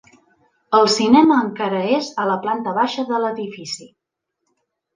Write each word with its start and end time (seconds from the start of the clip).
El 0.77 0.89
cinema 0.93 1.37
encara 1.49 1.83
és 1.99 2.09
a 2.25 2.27
la 2.31 2.39
planta 2.47 2.75
baixa 2.81 3.07
de 3.13 3.23
l'edifici. 3.27 3.89